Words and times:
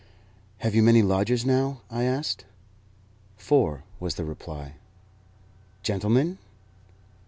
"Have 0.57 0.73
you 0.73 0.81
many 0.81 1.03
lodgers 1.03 1.45
now?" 1.45 1.81
I 1.91 2.05
asked. 2.05 2.45
"Four," 3.37 3.83
was 3.99 4.15
the 4.15 4.25
reply. 4.25 4.77
"Gentlemen?" 5.83 6.39